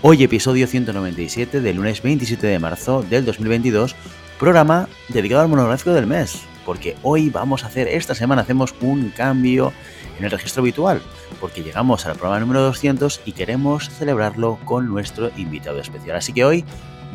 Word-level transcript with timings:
Hoy 0.00 0.22
episodio 0.22 0.68
197 0.68 1.60
del 1.60 1.76
lunes 1.76 2.02
27 2.02 2.46
de 2.46 2.60
marzo 2.60 3.02
del 3.02 3.24
2022, 3.24 3.96
programa 4.38 4.88
dedicado 5.08 5.42
al 5.42 5.48
monográfico 5.48 5.90
del 5.90 6.06
mes, 6.06 6.42
porque 6.64 6.96
hoy 7.02 7.30
vamos 7.30 7.64
a 7.64 7.66
hacer, 7.66 7.88
esta 7.88 8.14
semana 8.14 8.42
hacemos 8.42 8.76
un 8.80 9.10
cambio 9.10 9.72
en 10.16 10.24
el 10.24 10.30
registro 10.30 10.62
habitual, 10.62 11.02
porque 11.40 11.64
llegamos 11.64 12.06
al 12.06 12.12
programa 12.12 12.38
número 12.38 12.62
200 12.62 13.22
y 13.24 13.32
queremos 13.32 13.90
celebrarlo 13.90 14.60
con 14.64 14.86
nuestro 14.86 15.32
invitado 15.36 15.80
especial. 15.80 16.16
Así 16.16 16.32
que 16.32 16.44
hoy, 16.44 16.64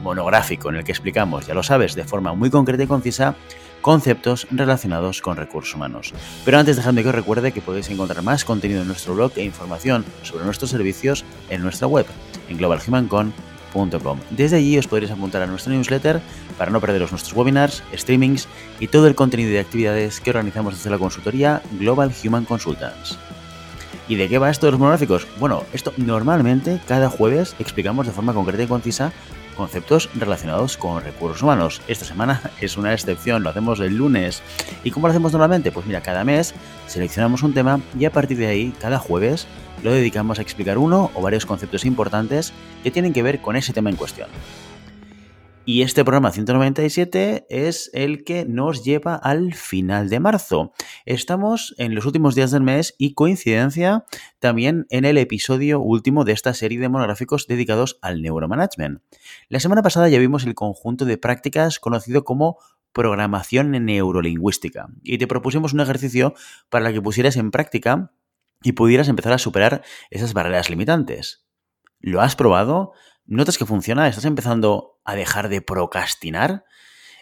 monográfico 0.03 0.69
en 0.69 0.75
el 0.75 0.83
que 0.83 0.91
explicamos, 0.91 1.47
ya 1.47 1.53
lo 1.53 1.63
sabes, 1.63 1.95
de 1.95 2.03
forma 2.03 2.33
muy 2.33 2.49
concreta 2.49 2.83
y 2.83 2.87
concisa, 2.87 3.35
conceptos 3.81 4.47
relacionados 4.51 5.21
con 5.21 5.35
recursos 5.37 5.75
humanos. 5.75 6.13
Pero 6.45 6.57
antes 6.57 6.77
dejadme 6.77 7.03
que 7.03 7.09
os 7.09 7.15
recuerde 7.15 7.51
que 7.51 7.61
podéis 7.61 7.89
encontrar 7.89 8.23
más 8.23 8.45
contenido 8.45 8.81
en 8.81 8.87
nuestro 8.87 9.13
blog 9.13 9.31
e 9.35 9.43
información 9.43 10.05
sobre 10.23 10.45
nuestros 10.45 10.71
servicios 10.71 11.25
en 11.49 11.61
nuestra 11.61 11.87
web, 11.87 12.05
en 12.49 12.57
globalhumancon.com. 12.57 14.19
Desde 14.29 14.57
allí 14.57 14.77
os 14.77 14.87
podréis 14.87 15.11
apuntar 15.11 15.41
a 15.41 15.47
nuestra 15.47 15.73
newsletter 15.73 16.21
para 16.57 16.71
no 16.71 16.79
perderos 16.79 17.11
nuestros 17.11 17.35
webinars, 17.35 17.83
streamings 17.93 18.47
y 18.79 18.87
todo 18.87 19.07
el 19.07 19.15
contenido 19.15 19.51
de 19.51 19.59
actividades 19.59 20.19
que 20.21 20.29
organizamos 20.29 20.75
desde 20.75 20.89
la 20.89 20.97
consultoría 20.97 21.61
Global 21.79 22.13
Human 22.23 22.45
Consultants. 22.45 23.17
¿Y 24.07 24.15
de 24.15 24.27
qué 24.27 24.37
va 24.37 24.49
esto 24.49 24.65
de 24.65 24.71
los 24.71 24.79
monográficos? 24.79 25.27
Bueno, 25.39 25.63
esto 25.73 25.93
normalmente 25.97 26.81
cada 26.87 27.09
jueves 27.09 27.55
explicamos 27.59 28.05
de 28.05 28.11
forma 28.11 28.33
concreta 28.33 28.63
y 28.63 28.67
concisa 28.67 29.13
conceptos 29.53 30.09
relacionados 30.15 30.77
con 30.77 31.03
recursos 31.03 31.41
humanos. 31.41 31.81
Esta 31.87 32.05
semana 32.05 32.41
es 32.61 32.77
una 32.77 32.93
excepción, 32.93 33.43
lo 33.43 33.49
hacemos 33.49 33.79
el 33.79 33.95
lunes. 33.95 34.41
¿Y 34.83 34.91
cómo 34.91 35.07
lo 35.07 35.11
hacemos 35.11 35.31
normalmente? 35.31 35.71
Pues 35.71 35.85
mira, 35.85 36.01
cada 36.01 36.23
mes 36.23 36.53
seleccionamos 36.87 37.43
un 37.43 37.53
tema 37.53 37.79
y 37.97 38.05
a 38.05 38.11
partir 38.11 38.37
de 38.37 38.47
ahí, 38.47 38.73
cada 38.79 38.99
jueves, 38.99 39.47
lo 39.83 39.91
dedicamos 39.91 40.39
a 40.39 40.41
explicar 40.41 40.77
uno 40.77 41.11
o 41.13 41.21
varios 41.21 41.45
conceptos 41.45 41.85
importantes 41.85 42.53
que 42.83 42.91
tienen 42.91 43.13
que 43.13 43.23
ver 43.23 43.41
con 43.41 43.55
ese 43.55 43.73
tema 43.73 43.89
en 43.89 43.95
cuestión. 43.95 44.29
Y 45.65 45.81
este 45.81 46.03
programa 46.03 46.31
197 46.31 47.45
es 47.49 47.89
el 47.93 48.25
que 48.25 48.43
nos 48.43 48.83
lleva 48.83 49.15
al 49.15 49.53
final 49.53 50.09
de 50.09 50.19
marzo. 50.19 50.73
Estamos 51.05 51.73
en 51.77 51.95
los 51.95 52.05
últimos 52.05 52.35
días 52.35 52.51
del 52.51 52.63
mes 52.63 52.95
y 52.97 53.13
coincidencia 53.13 54.03
también 54.39 54.85
en 54.89 55.05
el 55.05 55.17
episodio 55.17 55.79
último 55.79 56.25
de 56.25 56.33
esta 56.33 56.53
serie 56.53 56.79
de 56.79 56.89
monográficos 56.89 57.47
dedicados 57.47 57.97
al 58.01 58.21
neuromanagement. 58.21 59.01
La 59.47 59.61
semana 59.61 59.81
pasada 59.81 60.09
ya 60.09 60.19
vimos 60.19 60.43
el 60.43 60.53
conjunto 60.53 61.05
de 61.05 61.17
prácticas 61.17 61.79
conocido 61.79 62.25
como 62.25 62.57
programación 62.91 63.71
neurolingüística 63.71 64.87
y 65.01 65.17
te 65.17 65.27
propusimos 65.27 65.71
un 65.71 65.79
ejercicio 65.79 66.33
para 66.69 66.91
que 66.91 67.01
pusieras 67.01 67.37
en 67.37 67.51
práctica 67.51 68.11
y 68.63 68.73
pudieras 68.73 69.07
empezar 69.07 69.31
a 69.31 69.37
superar 69.37 69.81
esas 70.09 70.33
barreras 70.33 70.69
limitantes. 70.69 71.45
¿Lo 72.01 72.19
has 72.19 72.35
probado? 72.35 72.91
¿Notas 73.25 73.57
que 73.57 73.65
funciona? 73.65 74.07
¿Estás 74.07 74.25
empezando 74.25 74.99
a 75.05 75.15
dejar 75.15 75.47
de 75.47 75.61
procrastinar? 75.61 76.65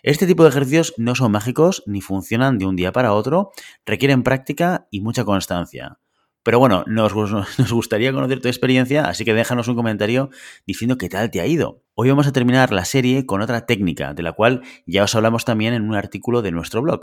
Este 0.02 0.25
tipo 0.25 0.43
de 0.43 0.49
ejercicios 0.49 0.95
no 0.97 1.13
son 1.13 1.31
mágicos 1.31 1.83
ni 1.85 2.02
funcionan 2.02 2.58
de 2.58 2.66
un 2.66 2.75
día 2.75 2.91
para 2.91 3.13
otro, 3.13 3.52
requieren 3.85 4.23
práctica 4.23 4.87
y 4.89 5.02
mucha 5.02 5.26
constancia. 5.26 5.99
Pero 6.42 6.58
bueno, 6.58 6.83
nos, 6.87 7.14
gustaría 7.14 8.11
conocer 8.11 8.42
tu 8.42 8.48
experiencia, 8.48 9.05
así 9.05 9.26
que 9.26 9.36
déjanos 9.36 9.67
un 9.67 9.76
comentario 9.76 10.31
diciendo 10.65 10.98
qué 10.98 11.08
tal 11.08 11.30
te 11.30 11.39
ha 11.39 11.45
ido. 11.45 11.83
Hoy 11.93 12.09
vamos 12.09 12.26
a 12.26 12.31
terminar 12.31 12.73
la 12.73 12.86
serie 12.86 13.27
con 13.27 13.42
otra 13.42 13.67
técnica, 13.67 14.15
de 14.15 14.23
la 14.23 14.33
cual 14.33 14.64
ya 14.87 15.03
os 15.03 15.14
hablamos 15.14 15.45
también 15.45 15.76
en 15.76 15.83
un 15.83 15.93
artículo 15.93 16.42
de 16.42 16.52
nuestro 16.52 16.81
blog. 16.81 17.02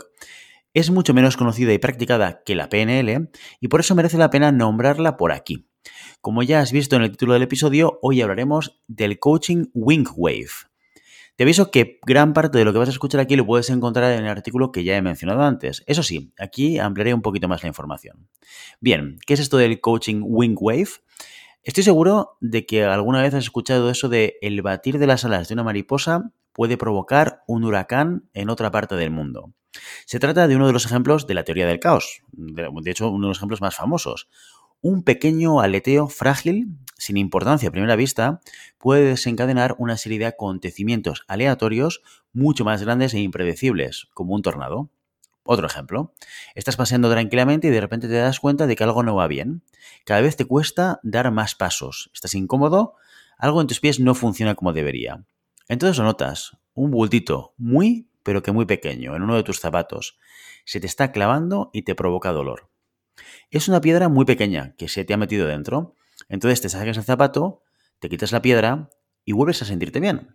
Es 0.73 0.91
mucho 0.91 1.13
menos 1.13 1.37
conocida 1.37 1.71
y 1.71 1.77
practicada 1.77 2.43
que 2.45 2.53
la 2.53 2.67
PNL 2.67 3.29
y 3.61 3.67
por 3.69 3.79
eso 3.79 3.95
merece 3.95 4.17
la 4.17 4.29
pena 4.29 4.51
nombrarla 4.51 5.15
por 5.15 5.31
aquí. 5.31 5.68
Como 6.21 6.43
ya 6.43 6.59
has 6.59 6.71
visto 6.71 6.95
en 6.95 7.03
el 7.03 7.11
título 7.11 7.33
del 7.33 7.43
episodio, 7.43 7.99
hoy 8.01 8.21
hablaremos 8.21 8.81
del 8.87 9.19
coaching 9.19 9.65
Wing 9.73 10.07
Wave. 10.15 10.49
Te 11.35 11.43
aviso 11.43 11.71
que 11.71 11.99
gran 12.05 12.33
parte 12.33 12.57
de 12.57 12.65
lo 12.65 12.73
que 12.73 12.79
vas 12.79 12.89
a 12.89 12.91
escuchar 12.91 13.21
aquí 13.21 13.37
lo 13.37 13.45
puedes 13.45 13.69
encontrar 13.69 14.11
en 14.11 14.25
el 14.25 14.29
artículo 14.29 14.73
que 14.73 14.83
ya 14.83 14.97
he 14.97 15.01
mencionado 15.01 15.41
antes. 15.43 15.83
Eso 15.87 16.03
sí, 16.03 16.33
aquí 16.37 16.79
ampliaré 16.79 17.13
un 17.13 17.21
poquito 17.21 17.47
más 17.47 17.63
la 17.63 17.69
información. 17.69 18.27
Bien, 18.81 19.19
¿qué 19.25 19.35
es 19.35 19.39
esto 19.39 19.55
del 19.55 19.79
coaching 19.79 20.21
Wing 20.21 20.57
Wave? 20.59 20.89
Estoy 21.63 21.83
seguro 21.83 22.37
de 22.41 22.65
que 22.65 22.83
alguna 22.83 23.21
vez 23.21 23.33
has 23.33 23.45
escuchado 23.45 23.89
eso 23.89 24.09
de 24.09 24.37
el 24.41 24.61
batir 24.61 24.99
de 24.99 25.07
las 25.07 25.23
alas 25.23 25.47
de 25.47 25.53
una 25.53 25.63
mariposa 25.63 26.33
puede 26.51 26.77
provocar 26.77 27.43
un 27.47 27.63
huracán 27.63 28.29
en 28.33 28.49
otra 28.49 28.69
parte 28.69 28.95
del 28.95 29.11
mundo. 29.11 29.53
Se 30.05 30.19
trata 30.19 30.47
de 30.47 30.55
uno 30.55 30.67
de 30.67 30.73
los 30.73 30.85
ejemplos 30.85 31.27
de 31.27 31.35
la 31.35 31.43
teoría 31.43 31.67
del 31.67 31.79
caos, 31.79 32.21
de 32.31 32.91
hecho 32.91 33.09
uno 33.09 33.27
de 33.27 33.29
los 33.29 33.37
ejemplos 33.37 33.61
más 33.61 33.75
famosos. 33.75 34.27
Un 34.81 35.03
pequeño 35.03 35.59
aleteo 35.59 36.07
frágil, 36.07 36.77
sin 36.97 37.17
importancia 37.17 37.67
a 37.67 37.71
primera 37.71 37.97
vista, 37.97 38.39
puede 38.77 39.03
desencadenar 39.03 39.75
una 39.77 39.97
serie 39.97 40.19
de 40.19 40.25
acontecimientos 40.27 41.25
aleatorios 41.27 42.01
mucho 42.31 42.63
más 42.63 42.81
grandes 42.81 43.13
e 43.13 43.19
impredecibles, 43.19 44.07
como 44.13 44.33
un 44.33 44.41
tornado. 44.41 44.89
Otro 45.43 45.67
ejemplo, 45.67 46.13
estás 46.55 46.77
paseando 46.77 47.11
tranquilamente 47.11 47.67
y 47.67 47.71
de 47.71 47.81
repente 47.81 48.07
te 48.07 48.13
das 48.13 48.39
cuenta 48.39 48.67
de 48.67 48.77
que 48.77 48.85
algo 48.85 49.03
no 49.03 49.15
va 49.15 49.27
bien. 49.27 49.63
Cada 50.05 50.21
vez 50.21 50.37
te 50.37 50.45
cuesta 50.45 51.01
dar 51.03 51.29
más 51.31 51.55
pasos, 51.55 52.09
estás 52.13 52.33
incómodo, 52.33 52.95
algo 53.37 53.59
en 53.59 53.67
tus 53.67 53.81
pies 53.81 53.99
no 53.99 54.15
funciona 54.15 54.55
como 54.55 54.71
debería. 54.71 55.25
Entonces 55.67 55.97
lo 55.97 56.05
notas, 56.05 56.57
un 56.73 56.91
bultito 56.91 57.53
muy, 57.57 58.07
pero 58.23 58.43
que 58.43 58.53
muy 58.53 58.65
pequeño, 58.65 59.13
en 59.13 59.23
uno 59.23 59.35
de 59.35 59.43
tus 59.43 59.59
zapatos. 59.59 60.17
Se 60.63 60.79
te 60.79 60.87
está 60.87 61.11
clavando 61.11 61.69
y 61.73 61.81
te 61.81 61.95
provoca 61.95 62.31
dolor. 62.31 62.68
Es 63.51 63.67
una 63.67 63.81
piedra 63.81 64.09
muy 64.09 64.25
pequeña 64.25 64.75
que 64.77 64.87
se 64.87 65.05
te 65.05 65.13
ha 65.13 65.17
metido 65.17 65.47
dentro. 65.47 65.95
Entonces 66.27 66.61
te 66.61 66.69
sacas 66.69 66.97
el 66.97 67.03
zapato, 67.03 67.63
te 67.99 68.09
quitas 68.09 68.31
la 68.31 68.41
piedra 68.41 68.89
y 69.25 69.33
vuelves 69.33 69.61
a 69.61 69.65
sentirte 69.65 69.99
bien. 69.99 70.29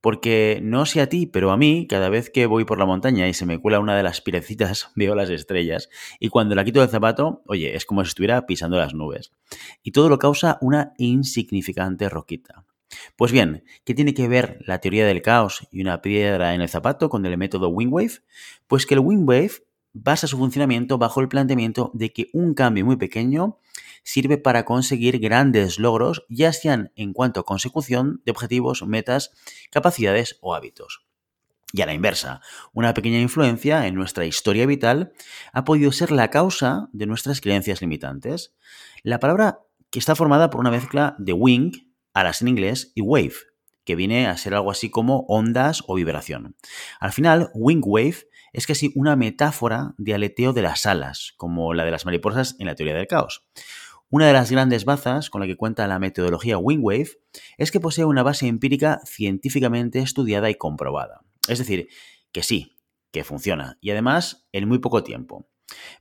Porque 0.00 0.60
no 0.62 0.86
sé 0.86 1.00
a 1.00 1.08
ti, 1.08 1.26
pero 1.26 1.50
a 1.50 1.56
mí, 1.56 1.86
cada 1.88 2.08
vez 2.08 2.30
que 2.30 2.46
voy 2.46 2.64
por 2.64 2.78
la 2.78 2.86
montaña 2.86 3.26
y 3.28 3.34
se 3.34 3.46
me 3.46 3.58
cuela 3.58 3.80
una 3.80 3.96
de 3.96 4.02
las 4.02 4.20
pirecitas, 4.20 4.90
veo 4.94 5.14
las 5.16 5.30
estrellas. 5.30 5.88
Y 6.20 6.28
cuando 6.28 6.54
la 6.54 6.64
quito 6.64 6.80
del 6.80 6.88
zapato, 6.88 7.42
oye, 7.46 7.74
es 7.74 7.84
como 7.84 8.04
si 8.04 8.08
estuviera 8.08 8.46
pisando 8.46 8.76
las 8.76 8.94
nubes. 8.94 9.32
Y 9.82 9.92
todo 9.92 10.08
lo 10.08 10.18
causa 10.18 10.58
una 10.60 10.92
insignificante 10.98 12.08
roquita. 12.08 12.64
Pues 13.16 13.32
bien, 13.32 13.64
¿qué 13.84 13.94
tiene 13.94 14.14
que 14.14 14.28
ver 14.28 14.58
la 14.64 14.80
teoría 14.80 15.06
del 15.06 15.22
caos 15.22 15.66
y 15.72 15.80
una 15.80 16.02
piedra 16.02 16.54
en 16.54 16.60
el 16.60 16.68
zapato 16.68 17.08
con 17.08 17.26
el 17.26 17.36
método 17.36 17.68
Wingwave? 17.68 18.20
Pues 18.68 18.86
que 18.86 18.94
el 18.94 19.00
Wingwave 19.00 19.65
basa 20.02 20.26
su 20.26 20.36
funcionamiento 20.36 20.98
bajo 20.98 21.20
el 21.20 21.28
planteamiento 21.28 21.90
de 21.94 22.12
que 22.12 22.28
un 22.32 22.54
cambio 22.54 22.84
muy 22.84 22.96
pequeño 22.96 23.58
sirve 24.02 24.36
para 24.38 24.64
conseguir 24.64 25.18
grandes 25.18 25.78
logros, 25.78 26.24
ya 26.28 26.52
sean 26.52 26.92
en 26.96 27.12
cuanto 27.12 27.40
a 27.40 27.44
consecución 27.44 28.22
de 28.24 28.32
objetivos, 28.32 28.86
metas, 28.86 29.32
capacidades 29.70 30.38
o 30.42 30.54
hábitos. 30.54 31.06
Y 31.72 31.80
a 31.80 31.86
la 31.86 31.94
inversa, 31.94 32.40
una 32.72 32.94
pequeña 32.94 33.20
influencia 33.20 33.86
en 33.86 33.94
nuestra 33.94 34.24
historia 34.26 34.66
vital 34.66 35.12
ha 35.52 35.64
podido 35.64 35.90
ser 35.92 36.12
la 36.12 36.30
causa 36.30 36.88
de 36.92 37.06
nuestras 37.06 37.40
creencias 37.40 37.80
limitantes. 37.80 38.54
La 39.02 39.18
palabra 39.18 39.60
que 39.90 39.98
está 39.98 40.14
formada 40.14 40.50
por 40.50 40.60
una 40.60 40.70
mezcla 40.70 41.16
de 41.18 41.32
wing, 41.32 41.72
alas 42.12 42.42
en 42.42 42.48
inglés, 42.48 42.92
y 42.94 43.00
wave, 43.00 43.34
que 43.84 43.96
viene 43.96 44.26
a 44.26 44.36
ser 44.36 44.54
algo 44.54 44.70
así 44.70 44.90
como 44.90 45.24
ondas 45.28 45.82
o 45.86 45.94
vibración. 45.94 46.56
Al 47.00 47.12
final, 47.12 47.50
wing 47.54 47.82
wave 47.84 48.26
es 48.52 48.66
casi 48.66 48.92
una 48.94 49.16
metáfora 49.16 49.94
de 49.98 50.14
aleteo 50.14 50.52
de 50.52 50.62
las 50.62 50.86
alas, 50.86 51.34
como 51.36 51.74
la 51.74 51.84
de 51.84 51.90
las 51.90 52.04
mariposas 52.04 52.56
en 52.58 52.66
la 52.66 52.74
teoría 52.74 52.94
del 52.94 53.06
caos. 53.06 53.44
Una 54.08 54.26
de 54.26 54.32
las 54.32 54.50
grandes 54.50 54.84
bazas 54.84 55.30
con 55.30 55.40
la 55.40 55.46
que 55.46 55.56
cuenta 55.56 55.86
la 55.88 55.98
metodología 55.98 56.58
Wingwave 56.58 57.10
es 57.58 57.72
que 57.72 57.80
posee 57.80 58.04
una 58.04 58.22
base 58.22 58.46
empírica 58.46 59.00
científicamente 59.04 59.98
estudiada 59.98 60.48
y 60.48 60.54
comprobada. 60.54 61.22
Es 61.48 61.58
decir, 61.58 61.88
que 62.30 62.42
sí, 62.42 62.76
que 63.10 63.24
funciona, 63.24 63.78
y 63.80 63.90
además 63.90 64.46
en 64.52 64.68
muy 64.68 64.78
poco 64.78 65.02
tiempo. 65.02 65.48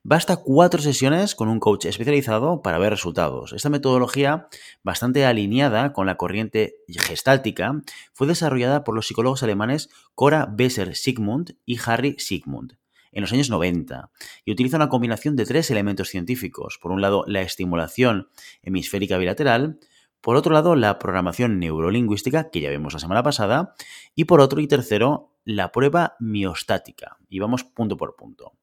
Basta 0.04 0.38
cuatro 0.38 0.82
sesiones 0.82 1.34
con 1.34 1.48
un 1.48 1.60
coach 1.60 1.86
especializado 1.86 2.62
para 2.62 2.78
ver 2.78 2.92
resultados. 2.92 3.54
Esta 3.54 3.70
metodología, 3.70 4.48
bastante 4.84 5.26
alineada 5.26 5.94
con 5.94 6.06
la 6.06 6.18
corriente 6.18 6.76
gestáltica, 6.88 7.82
fue 8.14 8.28
desarrollada 8.28 8.84
por 8.84 8.94
los 8.96 9.08
psicólogos 9.08 9.42
alemanes 9.42 9.90
Cora 10.14 10.48
Besser-Sigmund 10.52 11.58
y 11.66 11.80
Harry 11.86 12.16
Sigmund 12.20 12.78
en 13.12 13.22
los 13.22 13.34
años 13.34 13.50
90 13.50 14.12
y 14.44 14.52
utiliza 14.52 14.78
una 14.78 14.90
combinación 14.90 15.36
de 15.36 15.46
tres 15.46 15.72
elementos 15.72 16.10
científicos. 16.10 16.78
Por 16.80 16.92
un 16.92 17.02
lado, 17.02 17.24
la 17.26 17.42
estimulación 17.42 18.30
hemisférica 18.62 19.18
bilateral, 19.18 19.80
Por 20.22 20.38
otro 20.38 20.54
lado, 20.54 20.76
la 20.76 20.98
programación 20.98 21.60
neurolingüística, 21.60 22.50
que 22.50 22.60
ya 22.60 22.72
vimos 22.72 22.94
la 22.94 23.00
semana 23.00 23.22
pasada. 23.22 23.76
Y 24.16 24.26
por 24.26 24.42
otro 24.42 24.60
y 24.60 24.68
tercero, 24.68 25.36
la 25.44 25.72
prueba 25.72 26.16
miostática. 26.20 27.18
Y 27.30 27.38
vamos 27.38 27.64
punto 27.64 27.96
por 27.96 28.16
punto. 28.16 28.54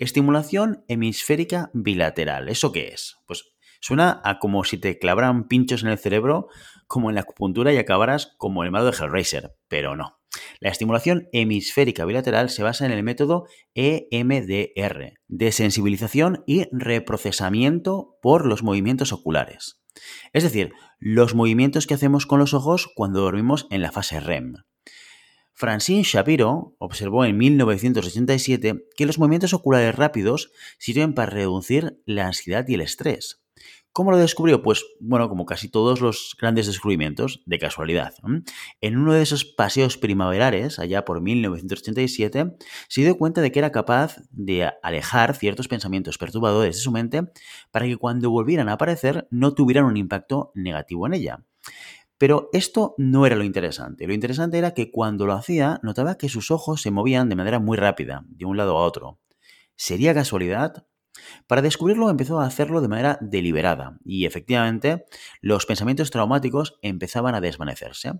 Estimulación 0.00 0.82
hemisférica 0.88 1.70
bilateral. 1.74 2.48
¿Eso 2.48 2.72
qué 2.72 2.88
es? 2.88 3.18
Pues 3.26 3.52
suena 3.82 4.22
a 4.24 4.38
como 4.38 4.64
si 4.64 4.78
te 4.78 4.98
clavaran 4.98 5.46
pinchos 5.46 5.82
en 5.82 5.90
el 5.90 5.98
cerebro, 5.98 6.48
como 6.86 7.10
en 7.10 7.16
la 7.16 7.20
acupuntura 7.20 7.70
y 7.74 7.76
acabaras 7.76 8.34
como 8.38 8.64
el 8.64 8.70
malo 8.70 8.86
de 8.86 8.96
Hellraiser, 8.96 9.54
pero 9.68 9.96
no. 9.96 10.18
La 10.58 10.70
estimulación 10.70 11.28
hemisférica 11.32 12.06
bilateral 12.06 12.48
se 12.48 12.62
basa 12.62 12.86
en 12.86 12.92
el 12.92 13.02
método 13.02 13.44
EMDR, 13.74 15.18
de 15.28 15.52
sensibilización 15.52 16.44
y 16.46 16.64
reprocesamiento 16.72 18.16
por 18.22 18.46
los 18.46 18.62
movimientos 18.62 19.12
oculares. 19.12 19.82
Es 20.32 20.44
decir, 20.44 20.72
los 20.98 21.34
movimientos 21.34 21.86
que 21.86 21.92
hacemos 21.92 22.24
con 22.24 22.38
los 22.38 22.54
ojos 22.54 22.88
cuando 22.94 23.20
dormimos 23.20 23.66
en 23.70 23.82
la 23.82 23.92
fase 23.92 24.18
REM. 24.18 24.54
Francine 25.60 26.04
Shapiro 26.04 26.74
observó 26.78 27.26
en 27.26 27.36
1987 27.36 28.86
que 28.96 29.04
los 29.04 29.18
movimientos 29.18 29.52
oculares 29.52 29.94
rápidos 29.94 30.52
sirven 30.78 31.12
para 31.12 31.30
reducir 31.30 32.00
la 32.06 32.26
ansiedad 32.26 32.64
y 32.66 32.72
el 32.72 32.80
estrés. 32.80 33.42
¿Cómo 33.92 34.10
lo 34.10 34.16
descubrió? 34.16 34.62
Pues 34.62 34.86
bueno, 35.00 35.28
como 35.28 35.44
casi 35.44 35.68
todos 35.68 36.00
los 36.00 36.34
grandes 36.40 36.66
descubrimientos, 36.66 37.42
de 37.44 37.58
casualidad. 37.58 38.14
En 38.80 38.96
uno 38.96 39.12
de 39.12 39.20
esos 39.20 39.44
paseos 39.44 39.98
primaverales, 39.98 40.78
allá 40.78 41.04
por 41.04 41.20
1987, 41.20 42.56
se 42.88 43.00
dio 43.02 43.18
cuenta 43.18 43.42
de 43.42 43.52
que 43.52 43.58
era 43.58 43.70
capaz 43.70 44.16
de 44.30 44.70
alejar 44.82 45.36
ciertos 45.36 45.68
pensamientos 45.68 46.16
perturbadores 46.16 46.76
de 46.76 46.82
su 46.82 46.90
mente 46.90 47.24
para 47.70 47.84
que 47.84 47.98
cuando 47.98 48.30
volvieran 48.30 48.70
a 48.70 48.74
aparecer 48.74 49.28
no 49.30 49.52
tuvieran 49.52 49.84
un 49.84 49.98
impacto 49.98 50.52
negativo 50.54 51.06
en 51.06 51.12
ella. 51.12 51.44
Pero 52.20 52.50
esto 52.52 52.94
no 52.98 53.24
era 53.24 53.34
lo 53.34 53.44
interesante. 53.44 54.06
Lo 54.06 54.12
interesante 54.12 54.58
era 54.58 54.74
que 54.74 54.90
cuando 54.90 55.24
lo 55.24 55.32
hacía 55.32 55.80
notaba 55.82 56.18
que 56.18 56.28
sus 56.28 56.50
ojos 56.50 56.82
se 56.82 56.90
movían 56.90 57.30
de 57.30 57.34
manera 57.34 57.60
muy 57.60 57.78
rápida, 57.78 58.26
de 58.28 58.44
un 58.44 58.58
lado 58.58 58.76
a 58.76 58.84
otro. 58.84 59.20
¿Sería 59.74 60.12
casualidad? 60.12 60.86
Para 61.46 61.62
descubrirlo 61.62 62.10
empezó 62.10 62.38
a 62.38 62.44
hacerlo 62.44 62.82
de 62.82 62.88
manera 62.88 63.16
deliberada 63.22 63.98
y 64.04 64.26
efectivamente 64.26 65.06
los 65.40 65.64
pensamientos 65.64 66.10
traumáticos 66.10 66.78
empezaban 66.82 67.34
a 67.34 67.40
desvanecerse. 67.40 68.12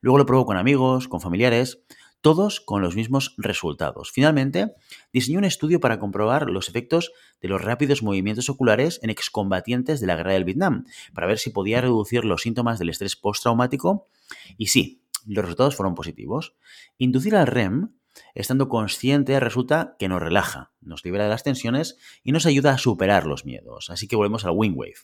Luego 0.00 0.16
lo 0.16 0.24
probó 0.24 0.46
con 0.46 0.56
amigos, 0.56 1.06
con 1.06 1.20
familiares, 1.20 1.82
todos 2.22 2.60
con 2.60 2.80
los 2.80 2.94
mismos 2.96 3.34
resultados. 3.36 4.10
Finalmente, 4.10 4.72
diseñó 5.12 5.38
un 5.38 5.44
estudio 5.44 5.80
para 5.80 5.98
comprobar 5.98 6.48
los 6.48 6.68
efectos 6.68 7.12
de 7.40 7.48
los 7.48 7.60
rápidos 7.60 8.02
movimientos 8.02 8.48
oculares 8.48 9.00
en 9.02 9.10
excombatientes 9.10 10.00
de 10.00 10.06
la 10.06 10.16
guerra 10.16 10.32
del 10.32 10.44
Vietnam, 10.44 10.86
para 11.12 11.26
ver 11.26 11.38
si 11.38 11.50
podía 11.50 11.80
reducir 11.80 12.24
los 12.24 12.42
síntomas 12.42 12.78
del 12.78 12.88
estrés 12.88 13.16
postraumático. 13.16 14.08
Y 14.56 14.68
sí, 14.68 15.02
los 15.26 15.44
resultados 15.44 15.76
fueron 15.76 15.94
positivos. 15.94 16.54
Inducir 16.96 17.36
al 17.36 17.48
REM, 17.48 17.90
estando 18.34 18.68
consciente, 18.68 19.38
resulta 19.40 19.96
que 19.98 20.08
nos 20.08 20.20
relaja, 20.20 20.72
nos 20.80 21.04
libera 21.04 21.24
de 21.24 21.30
las 21.30 21.42
tensiones 21.42 21.96
y 22.22 22.32
nos 22.32 22.46
ayuda 22.46 22.72
a 22.72 22.78
superar 22.78 23.26
los 23.26 23.44
miedos. 23.44 23.90
Así 23.90 24.06
que 24.06 24.16
volvemos 24.16 24.44
al 24.44 24.52
Wingwave. 24.54 24.94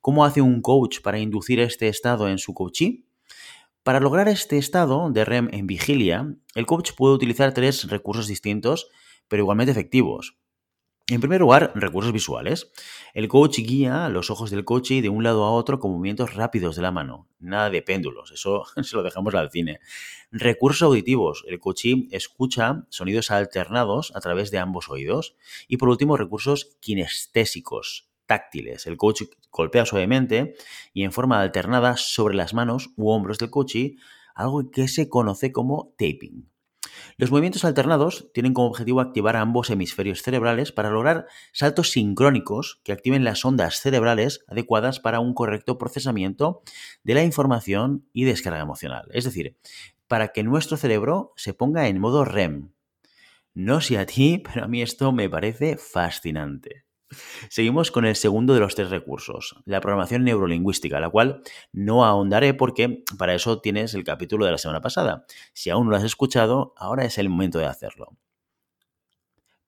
¿Cómo 0.00 0.24
hace 0.24 0.40
un 0.40 0.62
coach 0.62 1.00
para 1.00 1.18
inducir 1.18 1.58
este 1.60 1.88
estado 1.88 2.28
en 2.28 2.38
su 2.38 2.54
coachee? 2.54 3.04
Para 3.82 3.98
lograr 3.98 4.28
este 4.28 4.58
estado 4.58 5.10
de 5.10 5.24
REM 5.24 5.48
en 5.52 5.66
vigilia, 5.66 6.34
el 6.54 6.66
coach 6.66 6.90
puede 6.94 7.14
utilizar 7.14 7.54
tres 7.54 7.88
recursos 7.88 8.26
distintos, 8.26 8.88
pero 9.26 9.42
igualmente 9.42 9.72
efectivos. 9.72 10.36
En 11.08 11.20
primer 11.20 11.40
lugar, 11.40 11.72
recursos 11.74 12.12
visuales. 12.12 12.70
El 13.14 13.26
coach 13.26 13.58
guía 13.60 14.10
los 14.10 14.30
ojos 14.30 14.50
del 14.50 14.66
coche 14.66 15.00
de 15.00 15.08
un 15.08 15.24
lado 15.24 15.44
a 15.44 15.52
otro 15.52 15.80
con 15.80 15.92
movimientos 15.92 16.34
rápidos 16.34 16.76
de 16.76 16.82
la 16.82 16.92
mano. 16.92 17.26
Nada 17.38 17.70
de 17.70 17.80
péndulos, 17.80 18.30
eso 18.32 18.64
se 18.82 18.96
lo 18.96 19.02
dejamos 19.02 19.34
al 19.34 19.50
cine. 19.50 19.80
Recursos 20.30 20.82
auditivos. 20.82 21.42
El 21.48 21.58
coachee 21.58 22.06
escucha 22.10 22.84
sonidos 22.90 23.30
alternados 23.30 24.12
a 24.14 24.20
través 24.20 24.50
de 24.50 24.58
ambos 24.58 24.90
oídos. 24.90 25.36
Y 25.68 25.78
por 25.78 25.88
último, 25.88 26.18
recursos 26.18 26.76
kinestésicos 26.80 28.09
táctiles. 28.30 28.86
El 28.86 28.96
coach 28.96 29.22
golpea 29.50 29.84
suavemente 29.84 30.54
y 30.94 31.02
en 31.02 31.10
forma 31.10 31.40
alternada 31.40 31.96
sobre 31.96 32.36
las 32.36 32.54
manos 32.54 32.90
u 32.96 33.10
hombros 33.10 33.38
del 33.38 33.50
coche, 33.50 33.96
algo 34.36 34.70
que 34.70 34.86
se 34.86 35.08
conoce 35.08 35.50
como 35.50 35.92
taping. 35.98 36.48
Los 37.16 37.32
movimientos 37.32 37.64
alternados 37.64 38.30
tienen 38.32 38.54
como 38.54 38.68
objetivo 38.68 39.00
activar 39.00 39.34
ambos 39.34 39.68
hemisferios 39.70 40.22
cerebrales 40.22 40.70
para 40.70 40.90
lograr 40.90 41.26
saltos 41.52 41.90
sincrónicos 41.90 42.80
que 42.84 42.92
activen 42.92 43.24
las 43.24 43.44
ondas 43.44 43.80
cerebrales 43.80 44.44
adecuadas 44.46 45.00
para 45.00 45.18
un 45.18 45.34
correcto 45.34 45.76
procesamiento 45.76 46.62
de 47.02 47.14
la 47.14 47.24
información 47.24 48.06
y 48.12 48.26
descarga 48.26 48.60
emocional. 48.60 49.08
Es 49.12 49.24
decir, 49.24 49.56
para 50.06 50.28
que 50.28 50.44
nuestro 50.44 50.76
cerebro 50.76 51.32
se 51.34 51.52
ponga 51.52 51.88
en 51.88 51.98
modo 51.98 52.24
REM. 52.24 52.70
No 53.54 53.80
sé 53.80 53.98
a 53.98 54.06
ti, 54.06 54.40
pero 54.44 54.64
a 54.66 54.68
mí 54.68 54.82
esto 54.82 55.10
me 55.10 55.28
parece 55.28 55.76
fascinante. 55.76 56.89
Seguimos 57.48 57.90
con 57.90 58.04
el 58.04 58.16
segundo 58.16 58.54
de 58.54 58.60
los 58.60 58.74
tres 58.74 58.90
recursos, 58.90 59.56
la 59.64 59.80
programación 59.80 60.24
neurolingüística, 60.24 61.00
la 61.00 61.10
cual 61.10 61.42
no 61.72 62.04
ahondaré 62.04 62.54
porque 62.54 63.02
para 63.18 63.34
eso 63.34 63.60
tienes 63.60 63.94
el 63.94 64.04
capítulo 64.04 64.46
de 64.46 64.52
la 64.52 64.58
semana 64.58 64.80
pasada. 64.80 65.24
Si 65.52 65.70
aún 65.70 65.86
no 65.86 65.90
lo 65.90 65.96
has 65.96 66.04
escuchado, 66.04 66.74
ahora 66.76 67.04
es 67.04 67.18
el 67.18 67.28
momento 67.28 67.58
de 67.58 67.66
hacerlo. 67.66 68.16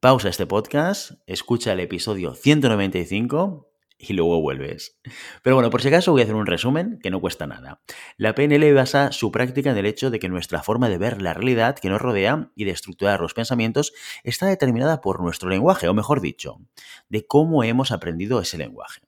Pausa 0.00 0.28
este 0.28 0.46
podcast, 0.46 1.12
escucha 1.26 1.72
el 1.72 1.80
episodio 1.80 2.34
195 2.34 3.71
y 4.02 4.14
luego 4.14 4.40
vuelves. 4.40 4.99
Pero 5.43 5.54
bueno, 5.54 5.70
por 5.70 5.81
si 5.81 5.88
acaso 5.88 6.10
voy 6.10 6.22
a 6.22 6.25
hacer 6.25 6.34
un 6.34 6.46
resumen 6.46 6.99
que 7.00 7.10
no 7.10 7.20
cuesta 7.20 7.46
nada. 7.46 7.81
La 8.16 8.34
PNL 8.34 8.75
basa 8.75 9.12
su 9.12 9.31
práctica 9.31 9.70
en 9.70 9.78
el 9.78 9.87
hecho 9.87 10.10
de 10.10 10.19
que 10.19 10.28
nuestra 10.28 10.62
forma 10.62 10.88
de 10.88 10.99
ver 10.99 11.22
la 11.22 11.34
realidad 11.34 11.78
que 11.78 11.88
nos 11.88 12.02
rodea 12.02 12.50
y 12.56 12.64
de 12.64 12.72
estructurar 12.72 13.20
los 13.20 13.32
pensamientos 13.32 13.93
está 14.25 14.46
determinada 14.46 15.00
por 15.00 15.20
nuestro 15.20 15.49
lenguaje, 15.49 15.87
o 15.87 15.94
mejor 15.94 16.20
dicho, 16.20 16.58
de 17.08 17.25
cómo 17.25 17.62
hemos 17.62 17.93
aprendido 17.93 18.40
ese 18.40 18.58
lenguaje. 18.58 19.02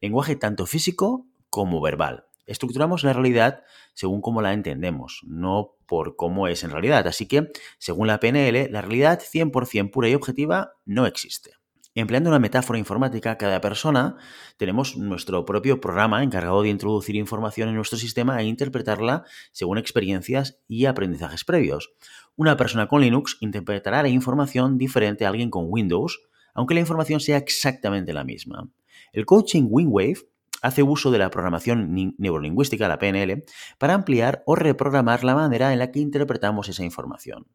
Lenguaje 0.00 0.36
tanto 0.36 0.66
físico 0.66 1.26
como 1.48 1.80
verbal. 1.80 2.26
Estructuramos 2.44 3.04
la 3.04 3.14
realidad 3.14 3.62
según 3.94 4.20
cómo 4.20 4.42
la 4.42 4.52
entendemos, 4.52 5.22
no 5.26 5.74
por 5.86 6.16
cómo 6.16 6.48
es 6.48 6.64
en 6.64 6.70
realidad. 6.70 7.06
Así 7.06 7.26
que, 7.26 7.50
según 7.78 8.06
la 8.06 8.20
PNL, 8.20 8.70
la 8.70 8.82
realidad 8.82 9.20
100% 9.20 9.90
pura 9.90 10.08
y 10.08 10.14
objetiva 10.14 10.74
no 10.84 11.06
existe. 11.06 11.57
Empleando 12.00 12.30
una 12.30 12.38
metáfora 12.38 12.78
informática, 12.78 13.36
cada 13.38 13.60
persona 13.60 14.18
tenemos 14.56 14.96
nuestro 14.96 15.44
propio 15.44 15.80
programa 15.80 16.22
encargado 16.22 16.62
de 16.62 16.68
introducir 16.68 17.16
información 17.16 17.70
en 17.70 17.74
nuestro 17.74 17.98
sistema 17.98 18.40
e 18.40 18.44
interpretarla 18.44 19.24
según 19.50 19.78
experiencias 19.78 20.60
y 20.68 20.84
aprendizajes 20.84 21.44
previos. 21.44 21.90
Una 22.36 22.56
persona 22.56 22.86
con 22.86 23.00
Linux 23.00 23.36
interpretará 23.40 24.00
la 24.00 24.10
información 24.10 24.78
diferente 24.78 25.26
a 25.26 25.30
alguien 25.30 25.50
con 25.50 25.64
Windows, 25.66 26.20
aunque 26.54 26.74
la 26.74 26.80
información 26.82 27.18
sea 27.18 27.36
exactamente 27.36 28.12
la 28.12 28.22
misma. 28.22 28.70
El 29.12 29.26
coaching 29.26 29.66
Wingwave 29.68 30.18
hace 30.62 30.84
uso 30.84 31.10
de 31.10 31.18
la 31.18 31.32
programación 31.32 32.14
neurolingüística, 32.16 32.86
la 32.86 33.00
PNL, 33.00 33.42
para 33.76 33.94
ampliar 33.94 34.44
o 34.46 34.54
reprogramar 34.54 35.24
la 35.24 35.34
manera 35.34 35.72
en 35.72 35.80
la 35.80 35.90
que 35.90 35.98
interpretamos 35.98 36.68
esa 36.68 36.84
información. 36.84 37.48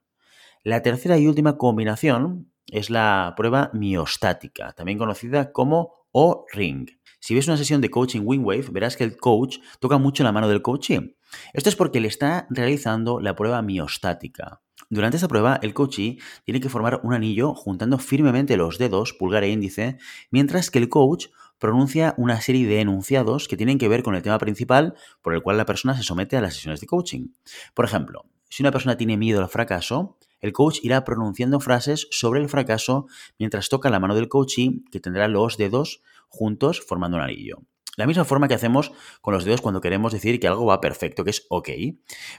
La 0.63 0.81
tercera 0.81 1.17
y 1.17 1.27
última 1.27 1.57
combinación 1.57 2.52
es 2.73 2.89
la 2.89 3.33
prueba 3.37 3.69
miostática, 3.73 4.73
también 4.73 4.97
conocida 4.97 5.51
como 5.51 5.93
O-Ring. 6.11 6.89
Si 7.19 7.35
ves 7.35 7.47
una 7.47 7.55
sesión 7.55 7.79
de 7.79 7.89
coaching 7.89 8.21
Wingwave, 8.25 8.69
verás 8.71 8.97
que 8.97 9.03
el 9.03 9.15
coach 9.15 9.59
toca 9.79 9.97
mucho 9.97 10.23
la 10.23 10.31
mano 10.31 10.49
del 10.49 10.61
coachee. 10.61 11.15
Esto 11.53 11.69
es 11.69 11.75
porque 11.75 12.01
le 12.01 12.07
está 12.07 12.47
realizando 12.49 13.19
la 13.19 13.35
prueba 13.35 13.61
miostática. 13.61 14.61
Durante 14.89 15.17
esta 15.17 15.27
prueba, 15.27 15.59
el 15.61 15.73
coachee 15.73 16.19
tiene 16.43 16.59
que 16.59 16.69
formar 16.69 16.99
un 17.03 17.13
anillo 17.13 17.53
juntando 17.53 17.97
firmemente 17.97 18.57
los 18.57 18.77
dedos, 18.77 19.13
pulgar 19.13 19.43
e 19.43 19.49
índice, 19.49 19.97
mientras 20.31 20.69
que 20.69 20.79
el 20.79 20.89
coach 20.89 21.27
pronuncia 21.59 22.13
una 22.17 22.41
serie 22.41 22.67
de 22.67 22.81
enunciados 22.81 23.47
que 23.47 23.55
tienen 23.55 23.77
que 23.77 23.87
ver 23.87 24.03
con 24.03 24.15
el 24.15 24.21
tema 24.21 24.37
principal 24.37 24.95
por 25.21 25.33
el 25.33 25.41
cual 25.41 25.57
la 25.57 25.65
persona 25.65 25.95
se 25.95 26.03
somete 26.03 26.35
a 26.35 26.41
las 26.41 26.55
sesiones 26.55 26.81
de 26.81 26.87
coaching. 26.87 27.29
Por 27.73 27.85
ejemplo, 27.85 28.25
si 28.49 28.63
una 28.63 28.71
persona 28.71 28.97
tiene 28.97 29.15
miedo 29.15 29.41
al 29.41 29.47
fracaso, 29.47 30.17
el 30.43 30.51
coach 30.51 30.79
irá 30.83 31.05
pronunciando 31.05 31.61
frases 31.61 32.07
sobre 32.11 32.41
el 32.41 32.49
fracaso 32.49 33.07
mientras 33.39 33.69
toca 33.69 33.89
la 33.89 33.99
mano 33.99 34.13
del 34.13 34.27
coachee, 34.27 34.83
que 34.91 34.99
tendrá 34.99 35.27
los 35.29 35.57
dedos 35.57 36.03
juntos 36.27 36.81
formando 36.85 37.17
un 37.17 37.23
anillo. 37.23 37.63
La 37.95 38.07
misma 38.07 38.25
forma 38.25 38.47
que 38.47 38.55
hacemos 38.55 38.91
con 39.21 39.33
los 39.33 39.45
dedos 39.45 39.61
cuando 39.61 39.79
queremos 39.79 40.11
decir 40.11 40.39
que 40.39 40.47
algo 40.47 40.65
va 40.65 40.81
perfecto, 40.81 41.23
que 41.23 41.29
es 41.29 41.45
ok. 41.49 41.69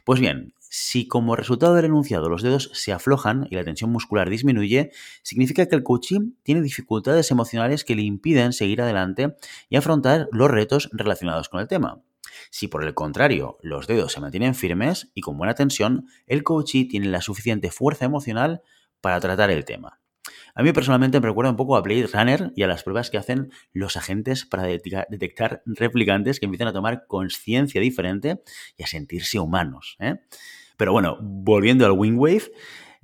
Pues 0.05 0.21
bien, 0.21 0.53
si 0.59 1.09
como 1.09 1.35
resultado 1.35 1.75
del 1.75 1.87
enunciado 1.87 2.29
los 2.29 2.43
dedos 2.43 2.71
se 2.75 2.93
aflojan 2.93 3.47
y 3.51 3.55
la 3.55 3.65
tensión 3.65 3.91
muscular 3.91 4.29
disminuye, 4.29 4.91
significa 5.23 5.67
que 5.67 5.77
el 5.77 5.83
coachee 5.83 6.35
tiene 6.43 6.61
dificultades 6.61 7.31
emocionales 7.31 7.85
que 7.85 7.95
le 7.95 8.03
impiden 8.03 8.53
seguir 8.53 8.83
adelante 8.83 9.37
y 9.71 9.77
afrontar 9.77 10.29
los 10.31 10.51
retos 10.51 10.91
relacionados 10.93 11.49
con 11.49 11.61
el 11.61 11.69
tema. 11.69 12.03
Si 12.51 12.69
por 12.69 12.85
el 12.85 12.95
contrario 12.95 13.59
los 13.63 13.87
dedos 13.87 14.13
se 14.13 14.21
mantienen 14.21 14.55
firmes 14.55 15.11
y 15.15 15.21
con 15.21 15.39
buena 15.39 15.55
tensión, 15.55 16.07
el 16.27 16.43
coachee 16.43 16.87
tiene 16.87 17.09
la 17.09 17.21
suficiente 17.21 17.71
fuerza 17.71 18.05
emocional 18.05 18.63
para 19.01 19.21
tratar 19.21 19.51
el 19.51 19.65
tema. 19.65 20.01
A 20.55 20.63
mí 20.63 20.73
personalmente 20.73 21.21
me 21.21 21.27
recuerda 21.27 21.51
un 21.51 21.57
poco 21.57 21.77
a 21.77 21.81
Blade 21.81 22.07
Runner 22.07 22.53
y 22.55 22.63
a 22.63 22.69
las 22.69 22.85
pruebas 22.85 23.11
que 23.11 23.19
hacen 23.19 23.51
los 23.73 23.97
agentes 23.97 24.47
para 24.47 24.63
detectar 24.63 25.63
replicantes 25.67 26.39
que 26.39 26.47
empiezan 26.47 26.69
a 26.69 26.73
tomar 26.73 27.07
conciencia 27.07 27.81
diferente 27.81 28.41
y 28.77 28.85
a 28.85 28.87
sentirse 28.87 29.39
humanos. 29.41 29.97
¿eh? 29.99 30.21
Pero 30.77 30.93
bueno, 30.93 31.19
volviendo 31.21 31.85
al 31.85 31.93
Wingwave, 31.93 32.53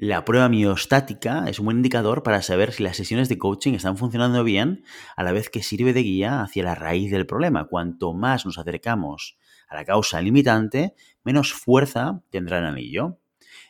la 0.00 0.25
prueba 0.25 0.49
miostática 0.49 1.45
es 1.47 1.59
un 1.59 1.66
buen 1.66 1.76
indicador 1.76 2.23
para 2.23 2.40
saber 2.40 2.73
si 2.73 2.83
las 2.83 2.97
sesiones 2.97 3.28
de 3.28 3.37
coaching 3.37 3.75
están 3.75 3.99
funcionando 3.99 4.42
bien, 4.45 4.83
a 5.14 5.23
la 5.23 5.30
vez 5.30 5.50
que 5.50 5.62
sirve 5.62 5.92
de 5.92 6.02
guía 6.02 6.40
hacia 6.40 6.64
la 6.64 6.75
raíz 6.75 7.11
del 7.11 7.26
problema. 7.26 7.66
Cuanto 7.66 8.14
más 8.14 8.47
nos 8.47 8.57
acercamos 8.57 9.37
a 9.69 9.75
la 9.75 9.85
causa 9.85 10.23
limitante, 10.23 10.95
menos 11.23 11.52
fuerza 11.52 12.23
tendrá 12.30 12.61
el 12.61 12.64
anillo. 12.64 13.19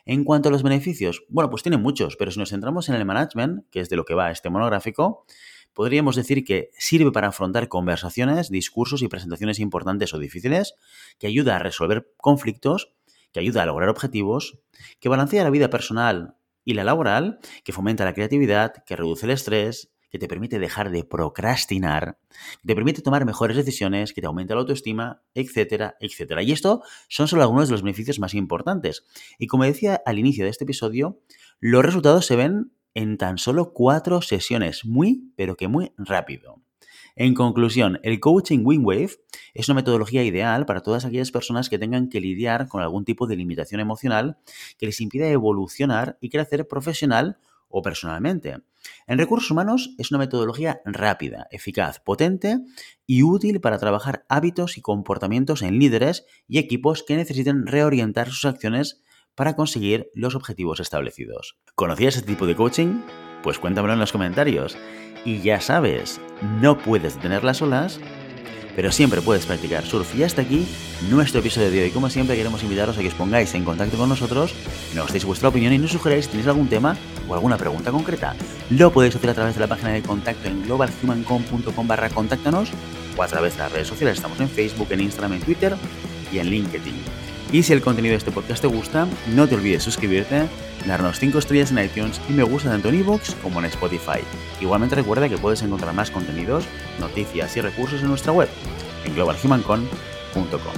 En 0.05 0.23
cuanto 0.23 0.47
a 0.47 0.53
los 0.53 0.63
beneficios, 0.63 1.21
bueno, 1.27 1.49
pues 1.49 1.63
tiene 1.63 1.75
muchos, 1.75 2.15
pero 2.15 2.31
si 2.31 2.39
nos 2.39 2.51
centramos 2.51 2.87
en 2.87 2.95
el 2.95 3.03
management, 3.03 3.65
que 3.69 3.81
es 3.81 3.89
de 3.89 3.97
lo 3.97 4.05
que 4.05 4.13
va 4.13 4.31
este 4.31 4.49
monográfico, 4.49 5.25
podríamos 5.73 6.15
decir 6.15 6.45
que 6.45 6.69
sirve 6.77 7.11
para 7.11 7.27
afrontar 7.27 7.67
conversaciones, 7.67 8.49
discursos 8.49 9.01
y 9.01 9.09
presentaciones 9.09 9.59
importantes 9.59 10.13
o 10.13 10.17
difíciles, 10.17 10.75
que 11.19 11.27
ayuda 11.27 11.57
a 11.57 11.59
resolver 11.59 12.07
conflictos, 12.15 12.93
que 13.31 13.39
ayuda 13.39 13.63
a 13.63 13.65
lograr 13.65 13.89
objetivos, 13.89 14.59
que 14.99 15.09
balancea 15.09 15.43
la 15.43 15.49
vida 15.49 15.69
personal 15.69 16.35
y 16.63 16.73
la 16.73 16.83
laboral, 16.83 17.39
que 17.63 17.73
fomenta 17.73 18.05
la 18.05 18.13
creatividad, 18.13 18.83
que 18.85 18.95
reduce 18.95 19.25
el 19.25 19.31
estrés, 19.31 19.91
que 20.11 20.19
te 20.19 20.27
permite 20.27 20.59
dejar 20.59 20.91
de 20.91 21.05
procrastinar, 21.05 22.19
que 22.61 22.67
te 22.67 22.75
permite 22.75 23.01
tomar 23.01 23.25
mejores 23.25 23.55
decisiones, 23.55 24.13
que 24.13 24.19
te 24.19 24.27
aumenta 24.27 24.53
la 24.53 24.61
autoestima, 24.61 25.23
etcétera, 25.33 25.95
etcétera. 26.01 26.43
Y 26.43 26.51
esto 26.51 26.83
son 27.07 27.29
solo 27.29 27.43
algunos 27.43 27.69
de 27.69 27.71
los 27.71 27.81
beneficios 27.81 28.19
más 28.19 28.33
importantes. 28.33 29.05
Y 29.39 29.47
como 29.47 29.63
decía 29.63 30.01
al 30.05 30.19
inicio 30.19 30.43
de 30.43 30.51
este 30.51 30.65
episodio, 30.65 31.21
los 31.59 31.83
resultados 31.83 32.25
se 32.25 32.35
ven 32.35 32.73
en 32.93 33.17
tan 33.17 33.37
solo 33.37 33.71
cuatro 33.73 34.21
sesiones, 34.21 34.83
muy, 34.83 35.31
pero 35.37 35.55
que 35.55 35.69
muy 35.69 35.93
rápido. 35.97 36.61
En 37.15 37.33
conclusión, 37.33 37.99
el 38.03 38.19
coaching 38.19 38.61
Wingwave 38.63 39.11
es 39.53 39.69
una 39.69 39.75
metodología 39.75 40.23
ideal 40.23 40.65
para 40.65 40.81
todas 40.81 41.05
aquellas 41.05 41.31
personas 41.31 41.69
que 41.69 41.79
tengan 41.79 42.09
que 42.09 42.21
lidiar 42.21 42.67
con 42.67 42.81
algún 42.81 43.05
tipo 43.05 43.27
de 43.27 43.35
limitación 43.35 43.81
emocional 43.81 44.37
que 44.77 44.85
les 44.85 45.01
impida 45.01 45.27
evolucionar 45.27 46.17
y 46.21 46.29
crecer 46.29 46.67
profesional 46.67 47.37
o 47.67 47.81
personalmente. 47.81 48.57
En 49.07 49.17
recursos 49.17 49.51
humanos 49.51 49.93
es 49.97 50.11
una 50.11 50.19
metodología 50.19 50.81
rápida, 50.85 51.47
eficaz, 51.51 51.99
potente 51.99 52.59
y 53.05 53.23
útil 53.23 53.61
para 53.61 53.77
trabajar 53.77 54.25
hábitos 54.29 54.77
y 54.77 54.81
comportamientos 54.81 55.61
en 55.61 55.79
líderes 55.79 56.25
y 56.47 56.57
equipos 56.57 57.03
que 57.03 57.15
necesiten 57.15 57.67
reorientar 57.67 58.29
sus 58.29 58.45
acciones 58.45 59.01
para 59.35 59.55
conseguir 59.55 60.09
los 60.13 60.35
objetivos 60.35 60.79
establecidos. 60.79 61.57
¿Conocías 61.75 62.15
este 62.15 62.27
tipo 62.27 62.45
de 62.45 62.55
coaching? 62.55 63.01
Pues 63.43 63.59
cuéntamelo 63.59 63.93
en 63.93 63.99
los 63.99 64.11
comentarios. 64.11 64.77
Y 65.25 65.41
ya 65.41 65.61
sabes, 65.61 66.19
no 66.61 66.77
puedes 66.77 67.15
detener 67.15 67.43
las 67.43 67.61
olas, 67.61 67.99
pero 68.75 68.91
siempre 68.91 69.21
puedes 69.21 69.45
practicar 69.45 69.85
surf. 69.85 70.15
Y 70.15 70.23
hasta 70.23 70.41
aquí 70.41 70.67
nuestro 71.09 71.39
episodio 71.41 71.69
de 71.69 71.83
hoy. 71.83 71.91
Como 71.91 72.09
siempre, 72.09 72.35
queremos 72.35 72.63
invitaros 72.63 72.97
a 72.97 73.01
que 73.01 73.07
os 73.07 73.13
pongáis 73.13 73.53
en 73.53 73.63
contacto 73.63 73.97
con 73.97 74.09
nosotros, 74.09 74.53
nos 74.95 75.11
deis 75.11 75.25
vuestra 75.25 75.49
opinión 75.49 75.73
y 75.73 75.77
nos 75.77 75.91
sugeráis 75.91 76.25
si 76.25 76.31
tenéis 76.31 76.47
algún 76.47 76.67
tema 76.67 76.95
o 77.27 77.33
alguna 77.33 77.57
pregunta 77.57 77.91
concreta. 77.91 78.35
Lo 78.69 78.91
podéis 78.91 79.15
hacer 79.15 79.29
a 79.29 79.33
través 79.33 79.55
de 79.55 79.61
la 79.61 79.67
página 79.67 79.89
de 79.89 80.01
contacto 80.01 80.47
en 80.47 80.63
globalhumancom.com 80.63 81.87
barra 81.87 82.09
contáctanos 82.09 82.71
o 83.17 83.23
a 83.23 83.27
través 83.27 83.53
de 83.53 83.59
las 83.59 83.71
redes 83.71 83.87
sociales. 83.87 84.17
Estamos 84.17 84.39
en 84.39 84.49
Facebook, 84.49 84.87
en 84.91 85.01
Instagram, 85.01 85.33
en 85.33 85.41
Twitter 85.41 85.75
y 86.31 86.39
en 86.39 86.49
LinkedIn. 86.49 87.20
Y 87.51 87.63
si 87.63 87.73
el 87.73 87.81
contenido 87.81 88.13
de 88.13 88.17
este 88.17 88.31
podcast 88.31 88.61
te 88.61 88.67
gusta, 88.67 89.07
no 89.35 89.47
te 89.47 89.55
olvides 89.55 89.83
suscribirte, 89.83 90.47
darnos 90.85 91.19
5 91.19 91.37
estrellas 91.37 91.71
en 91.71 91.79
iTunes 91.79 92.21
y 92.29 92.33
me 92.33 92.43
gusta 92.43 92.69
tanto 92.69 92.87
en 92.87 92.95
iVoox 92.99 93.35
como 93.35 93.59
en 93.59 93.65
Spotify. 93.65 94.21
Igualmente 94.61 94.95
recuerda 94.95 95.27
que 95.27 95.37
puedes 95.37 95.61
encontrar 95.61 95.93
más 95.93 96.11
contenidos, 96.11 96.63
noticias 96.99 97.55
y 97.57 97.61
recursos 97.61 98.01
en 98.01 98.07
nuestra 98.07 98.31
web, 98.31 98.47
en 99.03 99.13
globalhumancon.com. 99.15 100.73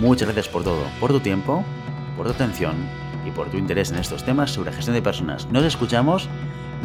Muchas 0.00 0.28
gracias 0.28 0.48
por 0.48 0.64
todo, 0.64 0.84
por 1.00 1.10
tu 1.10 1.20
tiempo, 1.20 1.62
por 2.16 2.26
tu 2.26 2.32
atención 2.32 2.74
y 3.26 3.30
por 3.30 3.50
tu 3.50 3.58
interés 3.58 3.90
en 3.90 3.98
estos 3.98 4.24
temas 4.24 4.50
sobre 4.50 4.72
gestión 4.72 4.94
de 4.94 5.02
personas. 5.02 5.46
Nos 5.50 5.64
escuchamos 5.64 6.30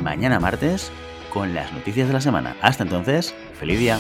mañana 0.03 0.41
martes 0.41 0.91
con 1.33 1.53
las 1.53 1.71
noticias 1.71 2.07
de 2.07 2.13
la 2.13 2.21
semana. 2.21 2.57
Hasta 2.61 2.83
entonces, 2.83 3.33
feliz 3.57 3.79
día. 3.79 4.00